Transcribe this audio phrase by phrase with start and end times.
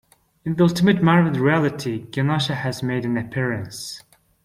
[0.43, 4.01] In the Ultimate Marvel reality, Genosha has made an appearance.